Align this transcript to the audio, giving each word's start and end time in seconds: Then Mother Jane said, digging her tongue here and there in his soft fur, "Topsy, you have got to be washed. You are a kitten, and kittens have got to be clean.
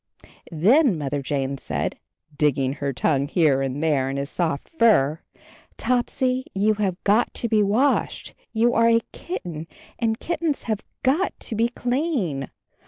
Then 0.51 0.97
Mother 0.97 1.21
Jane 1.21 1.59
said, 1.59 1.99
digging 2.35 2.73
her 2.73 2.91
tongue 2.91 3.27
here 3.27 3.61
and 3.61 3.83
there 3.83 4.09
in 4.09 4.17
his 4.17 4.31
soft 4.31 4.67
fur, 4.67 5.21
"Topsy, 5.77 6.43
you 6.55 6.73
have 6.73 6.97
got 7.03 7.31
to 7.35 7.47
be 7.47 7.61
washed. 7.61 8.33
You 8.51 8.73
are 8.73 8.89
a 8.89 9.01
kitten, 9.11 9.67
and 9.99 10.19
kittens 10.19 10.63
have 10.63 10.83
got 11.03 11.39
to 11.41 11.55
be 11.55 11.67
clean. 11.69 12.49